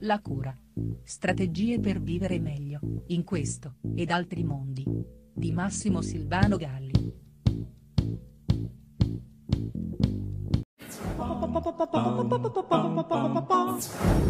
La 0.00 0.20
cura. 0.20 0.56
Strategie 1.02 1.80
per 1.80 2.00
vivere 2.00 2.38
meglio, 2.38 2.80
in 3.08 3.24
questo, 3.24 3.76
ed 3.94 4.10
altri 4.10 4.44
mondi. 4.44 4.84
Di 5.32 5.52
Massimo 5.52 6.02
Silvano 6.02 6.56
Galli. 6.56 7.12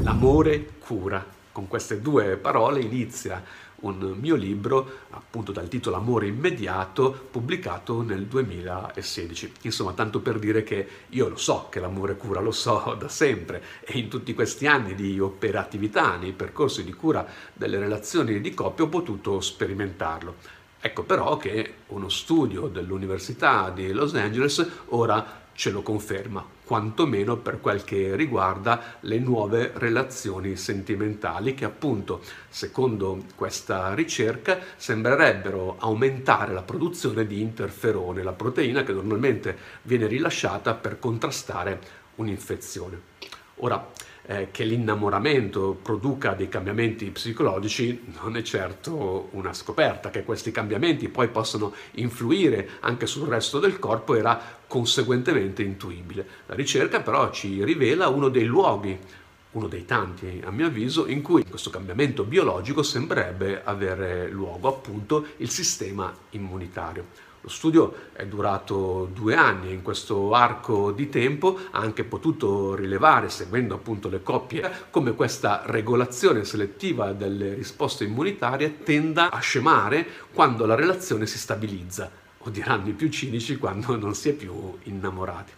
L'amore 0.03 0.67
cura. 0.79 1.25
Con 1.51 1.67
queste 1.67 2.01
due 2.01 2.37
parole 2.37 2.81
inizia 2.81 3.43
un 3.81 4.17
mio 4.19 4.35
libro, 4.35 5.05
appunto 5.11 5.53
dal 5.53 5.69
titolo 5.69 5.97
Amore 5.97 6.27
immediato, 6.27 7.29
pubblicato 7.31 8.03
nel 8.03 8.27
2016. 8.27 9.53
Insomma, 9.63 9.93
tanto 9.93 10.21
per 10.21 10.39
dire 10.39 10.65
che 10.65 10.89
io 11.11 11.29
lo 11.29 11.37
so 11.37 11.69
che 11.71 11.81
l'amore 11.81 12.17
cura, 12.17 12.41
lo 12.41 12.51
so 12.51 12.97
da 12.99 13.09
sempre 13.09 13.63
e 13.85 13.99
in 13.99 14.09
tutti 14.09 14.35
questi 14.35 14.67
anni 14.67 14.95
di 14.95 15.21
operatività, 15.21 16.17
nei 16.17 16.33
percorsi 16.33 16.85
di 16.85 16.93
cura 16.93 17.27
delle 17.53 17.79
relazioni 17.79 18.41
di 18.41 18.55
coppia 18.55 18.85
ho 18.85 18.89
potuto 18.89 19.41
sperimentarlo. 19.41 20.57
Ecco 20.81 21.03
però 21.03 21.37
che 21.37 21.75
uno 21.89 22.09
studio 22.09 22.69
dell'Università 22.69 23.71
di 23.71 23.91
Los 23.93 24.15
Angeles 24.15 24.65
ora 24.87 25.47
ce 25.59 25.71
lo 25.71 25.83
conferma, 25.83 26.47
quantomeno 26.63 27.37
per 27.37 27.61
quel 27.61 27.83
che 27.83 28.15
riguarda 28.15 28.99
le 29.01 29.19
nuove 29.19 29.73
relazioni 29.75 30.55
sentimentali 30.55 31.55
che 31.55 31.65
appunto, 31.65 32.21
secondo 32.49 33.25
questa 33.35 33.93
ricerca, 33.93 34.61
sembrerebbero 34.77 35.75
aumentare 35.81 36.53
la 36.53 36.63
produzione 36.63 37.27
di 37.27 37.41
interferone, 37.41 38.23
la 38.23 38.35
proteina 38.35 38.85
che 38.85 38.93
normalmente 38.93 39.59
viene 39.83 40.07
rilasciata 40.07 40.75
per 40.75 41.01
contrastare 41.01 41.81
un'infezione. 42.15 43.01
Ora, 43.57 43.85
eh, 44.31 44.49
che 44.51 44.65
l'innamoramento 44.65 45.79
produca 45.83 46.35
dei 46.35 46.49
cambiamenti 46.49 47.11
psicologici 47.11 48.13
non 48.21 48.37
è 48.37 48.43
certo 48.43 49.29
una 49.33 49.55
scoperta, 49.55 50.11
che 50.11 50.23
questi 50.23 50.51
cambiamenti 50.51 51.09
poi 51.09 51.29
possono 51.29 51.73
influire 51.93 52.69
anche 52.81 53.07
sul 53.07 53.27
resto 53.27 53.59
del 53.59 53.79
corpo 53.79 54.15
era 54.15 54.39
conseguentemente 54.67 55.63
intuibile. 55.63 56.27
La 56.47 56.55
ricerca 56.55 57.01
però 57.01 57.31
ci 57.31 57.65
rivela 57.65 58.09
uno 58.09 58.29
dei 58.29 58.45
luoghi 58.45 58.99
uno 59.51 59.67
dei 59.67 59.87
tanti, 59.87 60.43
a 60.45 60.51
mio 60.51 60.67
avviso, 60.67 61.07
in 61.07 61.23
cui 61.23 61.43
questo 61.43 61.71
cambiamento 61.71 62.23
biologico 62.23 62.83
sembrerebbe 62.83 63.63
avere 63.65 64.29
luogo, 64.29 64.69
appunto 64.69 65.25
il 65.39 65.49
sistema 65.49 66.15
immunitario. 66.31 67.07
Lo 67.49 67.55
studio 67.55 67.95
è 68.13 68.27
durato 68.27 69.09
due 69.11 69.35
anni 69.35 69.71
e 69.71 69.73
in 69.73 69.81
questo 69.81 70.35
arco 70.35 70.93
di 70.93 71.09
tempo 71.09 71.59
ha 71.71 71.79
anche 71.79 72.05
potuto 72.05 72.75
rilevare, 72.75 73.31
seguendo 73.31 73.75
appunto 73.75 74.11
le 74.11 74.23
coppie, 74.23 74.71
come 74.91 75.15
questa 75.15 75.63
regolazione 75.65 76.45
selettiva 76.45 77.15
delle 77.15 77.55
risposte 77.55 78.05
immunitarie 78.05 78.83
tenda 78.83 79.31
a 79.31 79.39
scemare 79.39 80.07
quando 80.31 80.67
la 80.67 80.75
relazione 80.75 81.25
si 81.25 81.39
stabilizza, 81.39 82.11
o 82.37 82.51
diranno 82.51 82.91
i 82.91 82.93
più 82.93 83.09
cinici 83.09 83.57
quando 83.57 83.97
non 83.97 84.15
si 84.15 84.29
è 84.29 84.33
più 84.35 84.77
innamorati. 84.83 85.53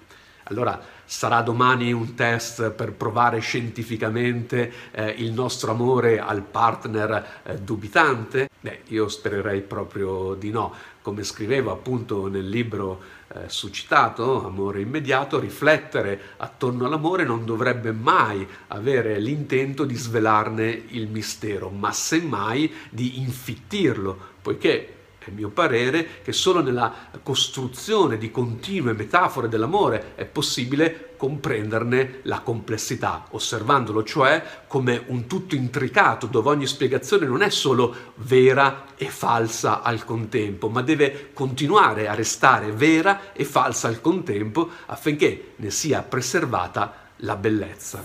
Allora 0.45 0.81
sarà 1.05 1.43
domani 1.43 1.93
un 1.93 2.15
test 2.15 2.71
per 2.71 2.93
provare 2.93 3.41
scientificamente 3.41 4.73
eh, 4.93 5.09
il 5.19 5.33
nostro 5.33 5.73
amore 5.73 6.21
al 6.21 6.43
partner 6.43 7.41
eh, 7.43 7.59
dubitante? 7.59 8.50
Beh, 8.63 8.81
io 8.89 9.09
spererei 9.09 9.63
proprio 9.63 10.35
di 10.35 10.51
no. 10.51 10.75
Come 11.01 11.23
scrivevo 11.25 11.71
appunto 11.71 12.27
nel 12.27 12.47
libro 12.47 13.01
eh, 13.29 13.49
suscitato, 13.49 14.45
Amore 14.45 14.83
immediato, 14.83 15.41
riflettere 15.41 16.21
attorno 16.37 16.85
all'amore 16.85 17.25
non 17.25 17.47
dovrebbe 17.47 17.91
mai 17.93 18.47
avere 18.69 19.19
l'intento 19.19 19.85
di 19.85 19.95
svelarne 19.95 20.69
il 20.89 21.09
mistero, 21.09 21.71
ma 21.71 21.91
semmai 21.91 22.71
di 22.91 23.21
infittirlo, 23.21 24.19
poiché 24.43 24.95
è 25.19 25.31
mio 25.31 25.49
parere 25.49 26.21
che 26.23 26.33
solo 26.33 26.61
nella 26.61 26.93
costruzione 27.23 28.19
di 28.19 28.31
continue 28.31 28.93
metafore 28.93 29.49
dell'amore 29.49 30.15
è 30.17 30.27
possibile 30.27 31.10
comprenderne 31.21 32.21
la 32.23 32.41
complessità, 32.41 33.27
osservandolo 33.33 34.03
cioè 34.05 34.43
come 34.67 35.03
un 35.09 35.27
tutto 35.27 35.55
intricato 35.55 36.27
dove 36.27 36.49
ogni 36.49 36.67
spiegazione 36.67 37.27
non 37.27 37.43
è 37.43 37.51
solo 37.51 37.95
vera 38.15 38.85
e 38.97 39.05
falsa 39.11 39.83
al 39.83 40.07
contempo, 40.07 40.71
ma 40.71 40.81
deve 40.81 41.33
continuare 41.35 42.09
a 42.09 42.15
restare 42.15 42.73
vera 42.73 43.35
e 43.35 43.45
falsa 43.45 43.89
al 43.89 44.01
contempo 44.01 44.71
affinché 44.87 45.53
ne 45.57 45.71
sia 45.71 46.01
preservata 46.01 46.95
la 47.17 47.37
bellezza. 47.37 48.01